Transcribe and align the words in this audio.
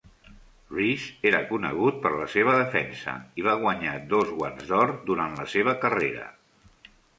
Reese 0.77 1.11
era 1.31 1.41
conegut 1.51 1.99
per 2.05 2.11
la 2.21 2.25
seva 2.37 2.55
defensa, 2.61 3.15
i 3.43 3.47
va 3.49 3.55
guanyar 3.67 3.95
dos 4.15 4.33
Guants 4.41 4.67
d'Or 4.73 4.97
durant 5.13 5.39
la 5.45 5.49
seva 5.55 5.79
carrera. 5.87 6.27